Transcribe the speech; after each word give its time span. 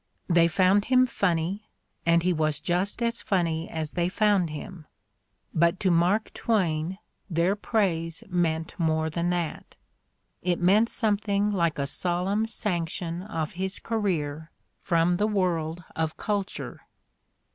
They 0.27 0.47
found 0.47 0.85
him 0.85 1.05
funny, 1.05 1.67
and 2.07 2.23
he 2.23 2.33
was 2.33 2.59
just 2.59 3.03
as 3.03 3.21
funny 3.21 3.69
as 3.69 3.91
they 3.91 4.09
found 4.09 4.49
him; 4.49 4.87
but 5.53 5.79
to 5.81 5.91
Mark 5.91 6.33
Twain 6.33 6.97
their 7.29 7.55
praise 7.55 8.23
meant 8.27 8.73
more 8.79 9.11
than 9.11 9.29
that; 9.29 9.75
it 10.41 10.59
meant 10.59 10.89
something 10.89 11.51
like 11.51 11.77
a 11.77 11.85
solemn 11.85 12.47
sanc 12.47 12.89
tion 12.89 13.21
of 13.21 13.51
his 13.53 13.77
career 13.77 14.49
from 14.81 15.17
the 15.17 15.27
world 15.27 15.83
of 15.95 16.17
culture. 16.17 16.81